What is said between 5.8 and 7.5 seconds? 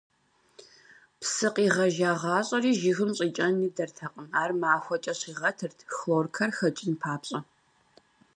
хлоркэр хэкӀын папщӀэ.